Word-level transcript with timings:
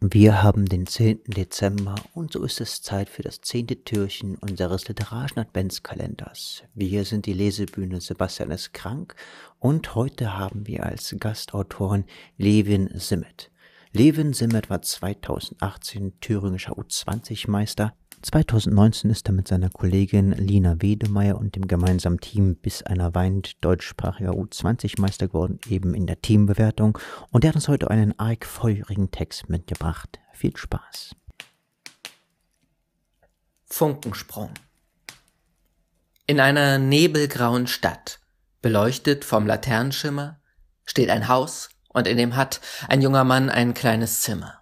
Wir 0.00 0.44
haben 0.44 0.66
den 0.66 0.86
10. 0.86 1.24
Dezember 1.26 1.96
und 2.14 2.32
so 2.32 2.44
ist 2.44 2.60
es 2.60 2.82
Zeit 2.82 3.08
für 3.08 3.22
das 3.22 3.40
zehnte 3.40 3.82
Türchen 3.82 4.36
unseres 4.36 4.86
literarischen 4.86 5.40
Adventskalenders. 5.40 6.62
Wir 6.72 7.04
sind 7.04 7.26
die 7.26 7.32
Lesebühne 7.32 8.00
Sebastian 8.00 8.52
ist 8.52 8.72
krank 8.72 9.16
und 9.58 9.96
heute 9.96 10.38
haben 10.38 10.68
wir 10.68 10.86
als 10.86 11.16
Gastautoren 11.18 12.04
Levin 12.36 12.88
Simmet. 12.94 13.50
Levin 13.90 14.34
Simmet 14.34 14.70
war 14.70 14.82
2018 14.82 16.20
thüringischer 16.20 16.78
U20-Meister 16.78 17.92
2019 18.22 19.10
ist 19.10 19.28
er 19.28 19.32
mit 19.32 19.48
seiner 19.48 19.70
Kollegin 19.70 20.32
Lina 20.32 20.82
Wedemeyer 20.82 21.38
und 21.38 21.54
dem 21.54 21.68
gemeinsamen 21.68 22.20
Team 22.20 22.56
Bis 22.56 22.82
einer 22.82 23.14
weint 23.14 23.62
deutschsprachiger 23.64 24.32
U20-Meister 24.32 25.28
geworden, 25.28 25.60
eben 25.68 25.94
in 25.94 26.06
der 26.06 26.20
Teambewertung. 26.20 26.98
Und 27.30 27.44
er 27.44 27.48
hat 27.48 27.54
uns 27.56 27.68
heute 27.68 27.90
einen 27.90 28.18
arg 28.18 28.44
feurigen 28.44 29.10
Text 29.10 29.48
mitgebracht. 29.48 30.18
Viel 30.32 30.56
Spaß. 30.56 31.14
Funkensprung. 33.66 34.50
In 36.26 36.40
einer 36.40 36.78
nebelgrauen 36.78 37.66
Stadt, 37.66 38.20
beleuchtet 38.62 39.24
vom 39.24 39.46
Laternenschimmer, 39.46 40.40
steht 40.84 41.10
ein 41.10 41.28
Haus 41.28 41.70
und 41.88 42.06
in 42.06 42.16
dem 42.16 42.36
hat 42.36 42.60
ein 42.88 43.00
junger 43.00 43.24
Mann 43.24 43.48
ein 43.48 43.74
kleines 43.74 44.22
Zimmer 44.22 44.58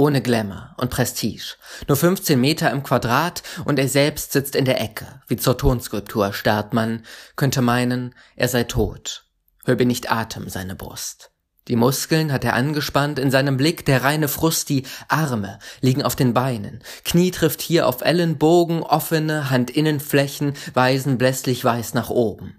ohne 0.00 0.22
Glamour 0.22 0.74
und 0.78 0.88
Prestige. 0.88 1.56
Nur 1.86 1.96
15 1.96 2.40
Meter 2.40 2.70
im 2.70 2.82
Quadrat 2.82 3.42
und 3.66 3.78
er 3.78 3.86
selbst 3.86 4.32
sitzt 4.32 4.56
in 4.56 4.64
der 4.64 4.80
Ecke, 4.80 5.06
wie 5.28 5.36
zur 5.36 5.58
Tonskulptur 5.58 6.32
starrt 6.32 6.72
man, 6.72 7.04
könnte 7.36 7.60
meinen, 7.60 8.14
er 8.34 8.48
sei 8.48 8.64
tot. 8.64 9.26
Höbe 9.66 9.84
nicht 9.84 10.10
Atem 10.10 10.48
seine 10.48 10.74
Brust. 10.74 11.32
Die 11.68 11.76
Muskeln 11.76 12.32
hat 12.32 12.44
er 12.44 12.54
angespannt, 12.54 13.18
in 13.18 13.30
seinem 13.30 13.58
Blick 13.58 13.84
der 13.84 14.02
reine 14.02 14.28
Frust, 14.28 14.70
die 14.70 14.84
Arme 15.08 15.58
liegen 15.82 16.02
auf 16.02 16.16
den 16.16 16.32
Beinen, 16.32 16.82
Knie 17.04 17.30
trifft 17.30 17.60
hier 17.60 17.86
auf 17.86 18.00
Ellenbogen, 18.00 18.82
offene 18.82 19.50
Handinnenflächen 19.50 20.54
weisen 20.72 21.18
blässlich 21.18 21.62
weiß 21.62 21.92
nach 21.92 22.08
oben 22.08 22.56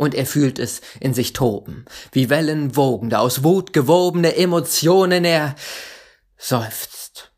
und 0.00 0.14
er 0.14 0.24
fühlt 0.24 0.58
es 0.58 0.80
in 0.98 1.12
sich 1.12 1.34
toben, 1.34 1.84
wie 2.10 2.30
Wellen 2.30 2.74
wogende, 2.74 3.18
aus 3.18 3.44
Wut 3.44 3.74
gewobene 3.74 4.34
Emotionen, 4.34 5.26
er 5.26 5.54
seufzt, 6.40 7.32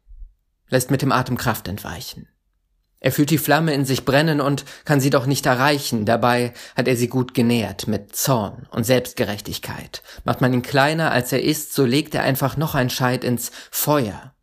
lässt 0.69 0.91
mit 0.91 1.03
dem 1.03 1.13
Atem 1.13 1.37
Kraft 1.37 1.69
entweichen. 1.69 2.29
Er 3.01 3.11
fühlt 3.11 3.31
die 3.31 3.39
Flamme 3.39 3.75
in 3.75 3.85
sich 3.85 4.05
brennen 4.05 4.41
und 4.41 4.65
kann 4.85 5.01
sie 5.01 5.11
doch 5.11 5.27
nicht 5.27 5.45
erreichen. 5.45 6.07
Dabei 6.07 6.55
hat 6.77 6.87
er 6.87 6.97
sie 6.97 7.09
gut 7.09 7.35
genährt 7.35 7.89
mit 7.89 8.15
Zorn 8.15 8.69
und 8.71 8.85
Selbstgerechtigkeit. 8.85 10.05
Macht 10.25 10.41
man 10.41 10.53
ihn 10.53 10.63
kleiner 10.63 11.11
als 11.11 11.33
er 11.33 11.43
ist, 11.43 11.75
so 11.75 11.85
legt 11.85 12.15
er 12.15 12.23
einfach 12.23 12.57
noch 12.57 12.77
ein 12.77 12.91
Scheit 12.91 13.25
ins 13.25 13.51
Feuer. 13.73 14.37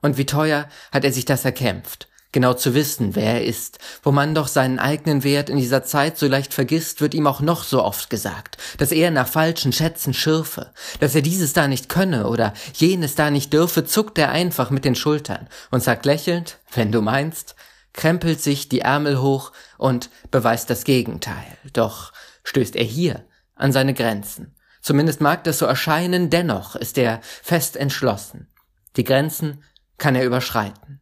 Und 0.00 0.16
wie 0.16 0.26
teuer 0.26 0.68
hat 0.92 1.04
er 1.04 1.12
sich 1.12 1.24
das 1.24 1.44
erkämpft 1.44 2.08
genau 2.34 2.52
zu 2.52 2.74
wissen, 2.74 3.14
wer 3.14 3.36
er 3.36 3.44
ist. 3.44 3.78
Wo 4.02 4.12
man 4.12 4.34
doch 4.34 4.48
seinen 4.48 4.78
eigenen 4.78 5.24
Wert 5.24 5.48
in 5.48 5.56
dieser 5.56 5.84
Zeit 5.84 6.18
so 6.18 6.26
leicht 6.26 6.52
vergisst, 6.52 7.00
wird 7.00 7.14
ihm 7.14 7.26
auch 7.26 7.40
noch 7.40 7.64
so 7.64 7.82
oft 7.82 8.10
gesagt, 8.10 8.58
dass 8.76 8.92
er 8.92 9.10
nach 9.10 9.28
falschen 9.28 9.72
Schätzen 9.72 10.12
schürfe, 10.12 10.72
dass 11.00 11.14
er 11.14 11.22
dieses 11.22 11.54
da 11.54 11.66
nicht 11.68 11.88
könne 11.88 12.26
oder 12.26 12.52
jenes 12.74 13.14
da 13.14 13.30
nicht 13.30 13.54
dürfe, 13.54 13.86
zuckt 13.86 14.18
er 14.18 14.30
einfach 14.30 14.68
mit 14.68 14.84
den 14.84 14.96
Schultern 14.96 15.48
und 15.70 15.82
sagt 15.82 16.04
lächelnd, 16.04 16.58
wenn 16.74 16.92
du 16.92 17.00
meinst, 17.00 17.54
krempelt 17.94 18.42
sich 18.42 18.68
die 18.68 18.80
Ärmel 18.80 19.22
hoch 19.22 19.52
und 19.78 20.10
beweist 20.30 20.68
das 20.68 20.84
Gegenteil. 20.84 21.56
Doch 21.72 22.12
stößt 22.42 22.76
er 22.76 22.84
hier 22.84 23.24
an 23.54 23.72
seine 23.72 23.94
Grenzen. 23.94 24.56
Zumindest 24.82 25.20
mag 25.20 25.44
das 25.44 25.58
so 25.60 25.66
erscheinen, 25.66 26.28
dennoch 26.28 26.74
ist 26.74 26.98
er 26.98 27.20
fest 27.22 27.76
entschlossen. 27.76 28.48
Die 28.96 29.04
Grenzen 29.04 29.62
kann 29.96 30.16
er 30.16 30.26
überschreiten. 30.26 31.00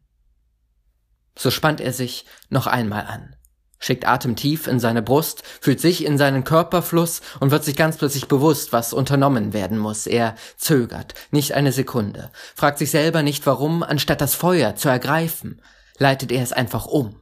So 1.37 1.50
spannt 1.50 1.81
er 1.81 1.93
sich 1.93 2.26
noch 2.50 2.66
einmal 2.66 3.06
an, 3.06 3.37
schickt 3.78 4.06
Atem 4.06 4.37
tief 4.37 4.66
in 4.66 4.81
seine 4.81 5.03
Brust, 5.03 5.43
fühlt 5.60 5.81
sich 5.81 6.04
in 6.04 6.19
seinen 6.19 6.44
Körperfluss 6.44 7.20
und 7.41 7.50
wird 7.50 7.65
sich 7.65 7.76
ganz 7.76 7.97
plötzlich 7.97 8.28
bewusst, 8.28 8.72
was 8.72 8.93
unternommen 8.93 9.53
werden 9.53 9.78
muss. 9.78 10.06
Er 10.06 10.34
zögert, 10.56 11.15
nicht 11.31 11.53
eine 11.53 11.72
Sekunde, 11.72 12.31
fragt 12.54 12.78
sich 12.78 12.91
selber 12.91 13.22
nicht 13.22 13.47
warum, 13.47 13.82
anstatt 13.82 14.20
das 14.20 14.34
Feuer 14.34 14.76
zu 14.76 14.88
ergreifen, 14.88 15.62
leitet 15.98 16.32
er 16.32 16.43
es 16.43 16.53
einfach 16.53 16.87
um. 16.87 17.22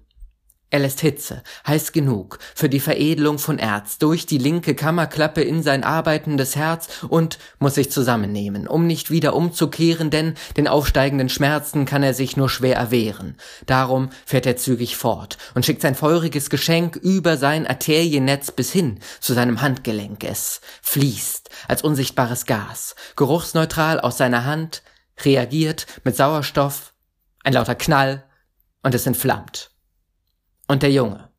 Er 0.73 0.79
lässt 0.79 1.01
Hitze, 1.01 1.43
heiß 1.67 1.91
genug, 1.91 2.39
für 2.55 2.69
die 2.69 2.79
Veredelung 2.79 3.41
von 3.41 3.59
Erz 3.59 3.99
durch 3.99 4.25
die 4.27 4.39
linke 4.39 4.77
Kammerklappe 4.77 5.43
in 5.43 5.65
sein 5.65 5.83
arbeitendes 5.83 6.55
Herz 6.55 7.03
und 7.09 7.39
muss 7.59 7.75
sich 7.75 7.91
zusammennehmen, 7.91 8.69
um 8.69 8.87
nicht 8.87 9.11
wieder 9.11 9.35
umzukehren, 9.35 10.11
denn 10.11 10.35
den 10.57 10.69
aufsteigenden 10.69 11.29
Schmerzen 11.29 11.87
kann 11.87 12.05
er 12.05 12.15
sich 12.15 12.37
nur 12.37 12.49
schwer 12.49 12.77
erwehren. 12.77 13.37
Darum 13.67 14.11
fährt 14.25 14.47
er 14.47 14.57
zügig 14.57 14.97
fort 14.97 15.39
und 15.57 15.67
schickt 15.67 15.83
sein 15.83 15.97
feuriges 15.97 16.51
Geschenk 16.51 16.95
über 16.95 17.37
sein 17.37 17.67
Arteriennetz 17.67 18.53
bis 18.53 18.71
hin 18.71 19.01
zu 19.19 19.35
seinem 19.35 19.63
Handgelenk. 19.63 20.23
Es 20.23 20.61
fließt 20.83 21.51
als 21.67 21.83
unsichtbares 21.83 22.47
Gas, 22.47 22.95
geruchsneutral 23.17 23.99
aus 23.99 24.19
seiner 24.19 24.45
Hand, 24.45 24.85
reagiert 25.25 25.87
mit 26.05 26.15
Sauerstoff, 26.15 26.95
ein 27.43 27.55
lauter 27.55 27.75
Knall 27.75 28.23
und 28.85 28.95
es 28.95 29.05
entflammt. 29.05 29.73
Und 30.71 30.85
der 30.85 30.93
Junge, 30.93 31.31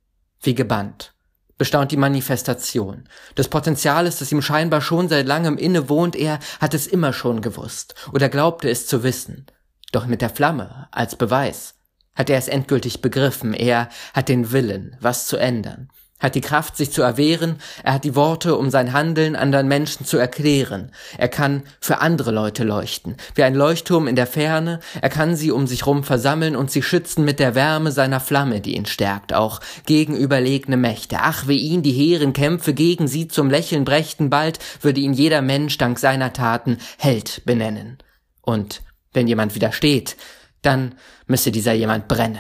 wie 0.41 0.55
gebannt, 0.55 1.13
bestaunt 1.57 1.93
die 1.93 1.95
Manifestation. 1.95 3.07
Das 3.35 3.47
Potenzial 3.47 4.05
ist, 4.05 4.19
das 4.19 4.29
ihm 4.33 4.41
scheinbar 4.41 4.81
schon 4.81 5.07
seit 5.07 5.25
langem 5.25 5.57
innewohnt, 5.57 6.17
er 6.17 6.39
hat 6.59 6.73
es 6.73 6.85
immer 6.85 7.13
schon 7.13 7.39
gewusst 7.39 7.95
oder 8.11 8.27
glaubte 8.27 8.69
es 8.69 8.87
zu 8.87 9.03
wissen. 9.03 9.45
Doch 9.93 10.05
mit 10.05 10.21
der 10.21 10.31
Flamme 10.31 10.89
als 10.91 11.15
Beweis 11.15 11.75
hat 12.13 12.29
er 12.29 12.37
es 12.37 12.49
endgültig 12.49 12.99
begriffen, 12.99 13.53
er 13.53 13.87
hat 14.13 14.27
den 14.27 14.51
Willen, 14.51 14.97
was 14.99 15.27
zu 15.27 15.37
ändern 15.37 15.87
hat 16.21 16.35
die 16.35 16.41
Kraft, 16.41 16.77
sich 16.77 16.91
zu 16.91 17.01
erwehren, 17.01 17.57
er 17.83 17.93
hat 17.93 18.03
die 18.05 18.15
Worte, 18.15 18.55
um 18.55 18.69
sein 18.69 18.93
Handeln 18.93 19.35
anderen 19.35 19.67
Menschen 19.67 20.05
zu 20.05 20.17
erklären. 20.17 20.91
Er 21.17 21.27
kann 21.27 21.63
für 21.81 21.99
andere 21.99 22.31
Leute 22.31 22.63
leuchten, 22.63 23.17
wie 23.35 23.43
ein 23.43 23.55
Leuchtturm 23.55 24.07
in 24.07 24.15
der 24.15 24.27
Ferne, 24.27 24.79
er 25.01 25.09
kann 25.09 25.35
sie 25.35 25.51
um 25.51 25.67
sich 25.67 25.85
rum 25.85 26.03
versammeln 26.03 26.55
und 26.55 26.71
sie 26.71 26.83
schützen 26.83 27.25
mit 27.25 27.39
der 27.39 27.55
Wärme 27.55 27.91
seiner 27.91 28.19
Flamme, 28.19 28.61
die 28.61 28.75
ihn 28.75 28.85
stärkt, 28.85 29.33
auch 29.33 29.59
gegen 29.85 30.15
überlegene 30.15 30.77
Mächte. 30.77 31.17
Ach, 31.19 31.47
wie 31.47 31.57
ihn 31.57 31.81
die 31.81 31.91
hehren 31.91 32.33
Kämpfe 32.33 32.73
gegen 32.73 33.07
sie 33.07 33.27
zum 33.27 33.49
Lächeln 33.49 33.83
brächten, 33.83 34.29
bald 34.29 34.59
würde 34.81 35.01
ihn 35.01 35.13
jeder 35.13 35.41
Mensch 35.41 35.77
dank 35.77 35.97
seiner 35.99 36.33
Taten 36.33 36.77
Held 36.97 37.41
benennen. 37.45 37.97
Und 38.41 38.81
wenn 39.13 39.27
jemand 39.27 39.55
widersteht, 39.55 40.15
dann 40.61 40.95
müsse 41.25 41.51
dieser 41.51 41.73
jemand 41.73 42.07
brennen. 42.07 42.39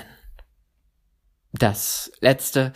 Das 1.53 2.11
letzte 2.21 2.71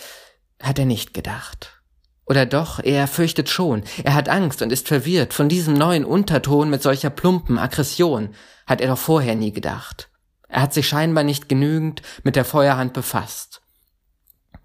hat 0.66 0.80
er 0.80 0.86
nicht 0.86 1.14
gedacht. 1.14 1.82
Oder 2.26 2.46
doch, 2.46 2.80
er 2.80 3.08
fürchtet 3.08 3.50
schon, 3.50 3.84
er 4.04 4.16
hat 4.16 4.30
Angst 4.30 4.62
und 4.62 4.72
ist 4.72 4.88
verwirrt, 4.88 5.34
von 5.34 5.48
diesem 5.48 5.76
neuen 5.76 6.06
Unterton 6.06 6.70
mit 6.70 6.82
solcher 6.82 7.12
plumpen 7.12 7.60
Aggression 7.60 8.34
hat 8.66 8.82
er 8.82 8.88
doch 8.88 8.98
vorher 8.98 9.36
nie 9.36 9.52
gedacht. 9.52 10.10
Er 10.48 10.64
hat 10.64 10.74
sich 10.74 10.88
scheinbar 10.88 11.24
nicht 11.24 11.50
genügend 11.50 12.02
mit 12.24 12.36
der 12.36 12.46
Feuerhand 12.46 12.94
befasst. 12.94 13.62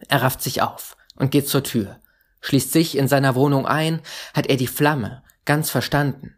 Er 0.09 0.23
rafft 0.23 0.41
sich 0.41 0.63
auf 0.63 0.97
und 1.17 1.31
geht 1.31 1.49
zur 1.49 1.63
Tür, 1.63 2.01
schließt 2.41 2.73
sich 2.73 2.97
in 2.97 3.09
seiner 3.09 3.35
Wohnung 3.35 3.67
ein, 3.67 4.01
hat 4.33 4.47
er 4.47 4.57
die 4.57 4.67
Flamme 4.67 5.23
ganz 5.45 5.69
verstanden. 5.69 6.35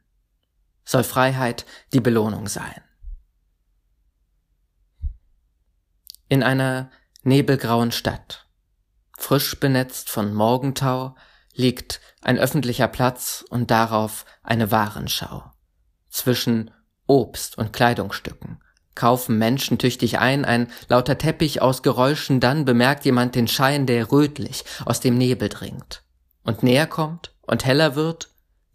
Soll 0.84 1.04
Freiheit 1.04 1.64
die 1.92 2.00
Belohnung 2.00 2.48
sein. 2.48 2.82
In 6.28 6.42
einer 6.42 6.90
nebelgrauen 7.22 7.92
Stadt 7.92 8.41
frisch 9.18 9.58
benetzt 9.58 10.10
von 10.10 10.34
Morgentau, 10.34 11.14
liegt 11.54 12.00
ein 12.20 12.38
öffentlicher 12.38 12.88
Platz 12.88 13.44
und 13.48 13.70
darauf 13.70 14.24
eine 14.42 14.70
Warenschau. 14.70 15.44
Zwischen 16.08 16.70
Obst 17.06 17.58
und 17.58 17.72
Kleidungsstücken 17.72 18.62
kaufen 18.94 19.38
Menschen 19.38 19.78
tüchtig 19.78 20.18
ein, 20.18 20.44
ein 20.44 20.70
lauter 20.88 21.16
Teppich 21.18 21.62
aus 21.62 21.82
Geräuschen, 21.82 22.40
dann 22.40 22.64
bemerkt 22.64 23.04
jemand 23.04 23.34
den 23.34 23.48
Schein, 23.48 23.86
der 23.86 24.12
rötlich 24.12 24.64
aus 24.84 25.00
dem 25.00 25.16
Nebel 25.16 25.48
dringt 25.48 26.02
und 26.44 26.62
näher 26.62 26.86
kommt 26.86 27.34
und 27.42 27.64
heller 27.64 27.94
wird, 27.94 28.28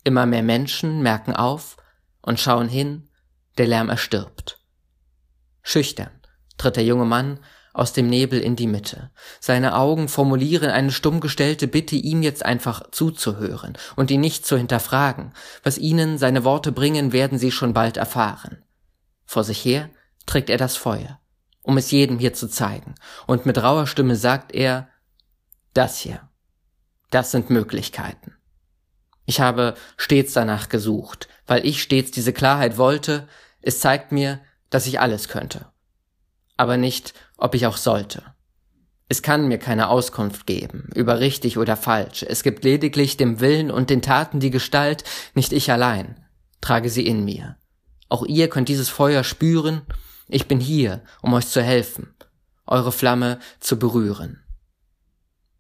immer 0.04 0.26
mehr 0.26 0.44
Menschen 0.44 1.02
merken 1.02 1.36
auf 1.36 1.78
und 2.22 2.40
schauen 2.40 2.70
hin, 2.70 3.10
der 3.58 3.68
Lärm 3.68 3.90
erstirbt. 3.90 4.60
Schüchtern 5.62 6.12
tritt 6.58 6.78
der 6.78 6.86
junge 6.86 7.06
Mann 7.06 7.40
aus 7.78 7.94
dem 7.94 8.08
Nebel 8.08 8.40
in 8.40 8.56
die 8.56 8.66
Mitte. 8.66 9.12
Seine 9.40 9.76
Augen 9.76 10.08
formulieren 10.08 10.72
eine 10.72 10.92
stumm 10.92 11.20
gestellte 11.20 11.68
Bitte, 11.68 11.96
ihm 11.96 12.24
jetzt 12.24 12.44
einfach 12.44 12.90
zuzuhören 12.92 13.78
und 13.96 14.10
ihn 14.10 14.20
nicht 14.20 14.48
zu 14.48 14.58
hinterfragen. 14.58 15.34
Was 15.64 15.78
ihnen 15.78 16.18
seine 16.18 16.44
Worte 16.44 16.72
bringen, 16.72 17.14
werden 17.14 17.38
sie 17.38 17.52
schon 17.52 17.74
bald 17.74 17.98
erfahren. 17.98 18.64
Vor 19.26 19.44
sich 19.44 19.64
her 19.64 19.92
trägt 20.26 20.50
er 20.50 20.58
das 20.58 20.76
Feuer, 20.76 21.20
um 21.62 21.78
es 21.78 21.92
jedem 21.92 22.18
hier 22.18 22.34
zu 22.34 22.48
zeigen, 22.48 22.96
und 23.28 23.46
mit 23.46 23.62
rauer 23.62 23.86
Stimme 23.86 24.16
sagt 24.16 24.56
er, 24.56 24.90
das 25.74 26.00
hier, 26.00 26.28
das 27.12 27.30
sind 27.30 27.52
Möglichkeiten. 27.52 28.34
Ich 29.26 29.40
habe 29.40 29.76
stets 29.98 30.34
danach 30.34 30.70
gesucht, 30.70 31.28
weil 31.46 31.64
ich 31.64 31.84
stets 31.84 32.10
diese 32.10 32.34
Klarheit 32.34 32.78
wollte, 32.78 33.28
es 33.62 33.82
zeigt 33.82 34.12
mir, 34.12 34.40
dass 34.72 34.88
ich 34.88 35.00
alles 35.00 35.28
könnte. 35.28 35.68
Aber 36.58 36.78
nicht, 36.78 37.14
ob 37.38 37.56
ich 37.56 37.66
auch 37.68 37.78
sollte. 37.78 38.24
Es 39.10 39.22
kann 39.22 39.48
mir 39.48 39.58
keine 39.58 39.90
Auskunft 39.90 40.46
geben, 40.48 40.90
über 40.94 41.20
richtig 41.20 41.58
oder 41.58 41.78
falsch. 41.78 42.24
Es 42.24 42.44
gibt 42.44 42.66
lediglich 42.66 43.16
dem 43.16 43.40
Willen 43.40 43.72
und 43.72 43.90
den 43.90 44.02
Taten 44.02 44.40
die 44.40 44.52
Gestalt, 44.52 45.06
nicht 45.34 45.54
ich 45.54 45.72
allein. 45.72 46.26
Trage 46.60 46.90
sie 46.90 47.06
in 47.08 47.24
mir. 47.24 47.56
Auch 48.10 48.26
ihr 48.26 48.50
könnt 48.50 48.68
dieses 48.68 48.90
Feuer 48.90 49.24
spüren. 49.24 49.84
Ich 50.28 50.48
bin 50.48 50.60
hier, 50.60 51.04
um 51.22 51.34
euch 51.34 51.48
zu 51.48 51.62
helfen, 51.62 52.14
eure 52.66 52.92
Flamme 52.92 53.40
zu 53.60 53.80
berühren. 53.80 54.44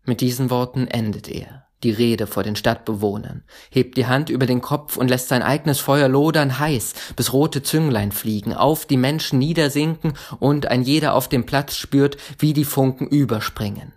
Mit 0.03 0.19
diesen 0.19 0.49
Worten 0.49 0.87
endet 0.87 1.29
er 1.29 1.66
die 1.83 1.91
Rede 1.91 2.27
vor 2.27 2.43
den 2.43 2.55
Stadtbewohnern, 2.55 3.43
hebt 3.69 3.97
die 3.97 4.07
Hand 4.07 4.29
über 4.29 4.45
den 4.45 4.61
Kopf 4.61 4.97
und 4.97 5.09
lässt 5.09 5.27
sein 5.27 5.43
eigenes 5.43 5.79
Feuer 5.79 6.07
lodern 6.07 6.57
heiß, 6.59 6.93
bis 7.15 7.33
rote 7.33 7.61
Zünglein 7.61 8.11
fliegen, 8.11 8.53
auf 8.53 8.85
die 8.85 8.97
Menschen 8.97 9.39
niedersinken 9.39 10.13
und 10.39 10.67
ein 10.67 10.81
jeder 10.81 11.13
auf 11.13 11.27
dem 11.27 11.45
Platz 11.45 11.75
spürt, 11.75 12.17
wie 12.39 12.53
die 12.53 12.65
Funken 12.65 13.07
überspringen. 13.07 13.93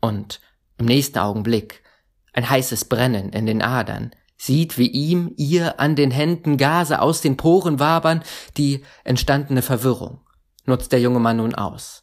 Und 0.00 0.40
im 0.78 0.86
nächsten 0.86 1.18
Augenblick 1.18 1.82
ein 2.32 2.48
heißes 2.48 2.84
Brennen 2.84 3.30
in 3.30 3.46
den 3.46 3.62
Adern, 3.62 4.12
sieht, 4.36 4.76
wie 4.76 4.88
ihm, 4.88 5.32
ihr 5.36 5.80
an 5.80 5.96
den 5.96 6.10
Händen 6.10 6.58
Gase 6.58 7.00
aus 7.00 7.22
den 7.22 7.36
Poren 7.36 7.80
wabern, 7.80 8.22
die 8.56 8.84
entstandene 9.04 9.62
Verwirrung 9.62 10.20
nutzt 10.66 10.92
der 10.92 11.00
junge 11.00 11.20
Mann 11.20 11.38
nun 11.38 11.54
aus. 11.54 12.02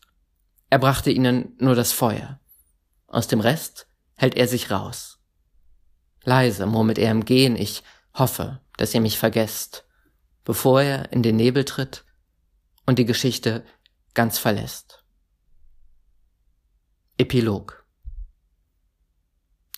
Er 0.70 0.80
brachte 0.80 1.12
ihnen 1.12 1.56
nur 1.60 1.76
das 1.76 1.92
Feuer. 1.92 2.40
Aus 3.08 3.28
dem 3.28 3.40
Rest 3.40 3.88
hält 4.24 4.38
er 4.38 4.48
sich 4.48 4.72
raus. 4.72 5.20
Leise 6.24 6.66
murmelt 6.66 6.98
er 6.98 7.12
im 7.12 7.26
Gehen, 7.26 7.58
ich 7.58 7.84
hoffe, 8.14 8.62
dass 8.78 8.94
ihr 8.94 9.02
mich 9.02 9.18
vergesst, 9.18 9.86
bevor 10.46 10.82
er 10.82 11.12
in 11.12 11.24
den 11.24 11.36
Nebel 11.36 11.66
tritt 11.66 12.06
und 12.86 13.00
die 13.00 13.06
Geschichte 13.06 13.66
ganz 14.14 14.38
verlässt. 14.38 15.04
Epilog 17.18 17.86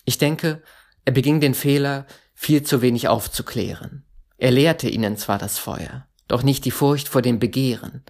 Ich 0.04 0.16
denke, 0.16 0.62
er 1.04 1.12
beging 1.12 1.40
den 1.40 1.54
Fehler, 1.54 2.06
viel 2.32 2.62
zu 2.62 2.82
wenig 2.82 3.08
aufzuklären. 3.08 4.06
Er 4.38 4.52
lehrte 4.52 4.88
ihnen 4.88 5.16
zwar 5.16 5.38
das 5.38 5.58
Feuer, 5.58 6.06
doch 6.28 6.44
nicht 6.44 6.64
die 6.64 6.70
Furcht 6.70 7.08
vor 7.08 7.20
dem 7.20 7.40
Begehren. 7.40 8.04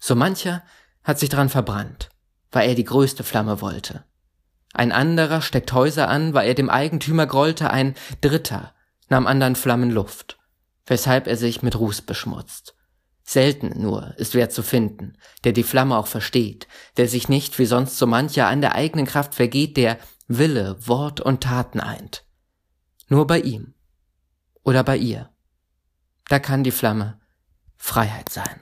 So 0.00 0.16
mancher 0.16 0.64
hat 1.04 1.20
sich 1.20 1.28
dran 1.28 1.48
verbrannt, 1.48 2.08
weil 2.50 2.68
er 2.70 2.74
die 2.74 2.82
größte 2.82 3.22
Flamme 3.22 3.60
wollte. 3.60 4.04
Ein 4.76 4.92
anderer 4.92 5.40
steckt 5.40 5.72
Häuser 5.72 6.08
an, 6.10 6.34
weil 6.34 6.46
er 6.46 6.54
dem 6.54 6.68
Eigentümer 6.68 7.26
grollte, 7.26 7.70
ein 7.70 7.94
Dritter 8.20 8.74
nahm 9.08 9.26
andern 9.26 9.56
Flammen 9.56 9.90
Luft, 9.90 10.38
weshalb 10.84 11.26
er 11.26 11.38
sich 11.38 11.62
mit 11.62 11.78
Ruß 11.78 12.02
beschmutzt. 12.02 12.74
Selten 13.24 13.80
nur 13.80 14.12
ist 14.18 14.34
wer 14.34 14.50
zu 14.50 14.62
finden, 14.62 15.16
der 15.44 15.52
die 15.52 15.62
Flamme 15.62 15.96
auch 15.96 16.06
versteht, 16.06 16.68
der 16.98 17.08
sich 17.08 17.30
nicht 17.30 17.58
wie 17.58 17.64
sonst 17.64 17.96
so 17.96 18.06
mancher 18.06 18.48
an 18.48 18.60
der 18.60 18.74
eigenen 18.74 19.06
Kraft 19.06 19.34
vergeht, 19.34 19.78
der 19.78 19.96
Wille, 20.28 20.76
Wort 20.86 21.22
und 21.22 21.42
Taten 21.42 21.80
eint. 21.80 22.24
Nur 23.08 23.26
bei 23.26 23.40
ihm 23.40 23.72
oder 24.62 24.84
bei 24.84 24.98
ihr. 24.98 25.30
Da 26.28 26.38
kann 26.38 26.64
die 26.64 26.70
Flamme 26.70 27.18
Freiheit 27.78 28.28
sein. 28.28 28.60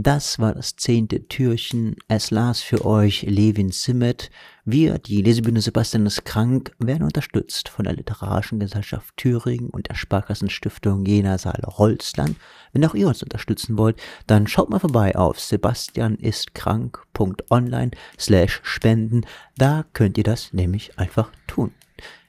Das 0.00 0.38
war 0.38 0.54
das 0.54 0.76
zehnte 0.76 1.26
Türchen. 1.26 1.96
Es 2.06 2.30
las 2.30 2.60
für 2.60 2.86
euch 2.86 3.22
Levin 3.22 3.72
Simmet. 3.72 4.30
Wir, 4.64 4.98
die 4.98 5.22
Lesebühne 5.22 5.60
Sebastian 5.60 6.06
ist 6.06 6.24
krank, 6.24 6.70
werden 6.78 7.02
unterstützt 7.02 7.68
von 7.68 7.84
der 7.84 7.94
Literarischen 7.94 8.60
Gesellschaft 8.60 9.16
Thüringen 9.16 9.70
und 9.70 9.88
der 9.88 9.96
Sparkassenstiftung 9.96 11.04
Jena 11.04 11.36
Saale 11.36 11.66
Holzland. 11.66 12.36
Wenn 12.72 12.84
auch 12.84 12.94
ihr 12.94 13.08
uns 13.08 13.24
unterstützen 13.24 13.76
wollt, 13.76 14.00
dann 14.28 14.46
schaut 14.46 14.70
mal 14.70 14.78
vorbei 14.78 15.16
auf 15.16 15.40
sebastianistkrank.online 15.40 17.90
slash 18.16 18.60
spenden. 18.62 19.22
Da 19.56 19.84
könnt 19.94 20.16
ihr 20.16 20.22
das 20.22 20.52
nämlich 20.52 20.96
einfach 20.96 21.32
tun. 21.48 21.72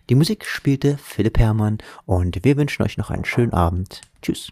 Die 0.09 0.15
Musik 0.15 0.47
spielte 0.47 0.97
Philipp 0.97 1.37
Herrmann 1.37 1.77
und 2.07 2.43
wir 2.43 2.57
wünschen 2.57 2.81
euch 2.81 2.97
noch 2.97 3.11
einen 3.11 3.25
schönen 3.25 3.53
Abend. 3.53 4.01
Tschüss. 4.23 4.51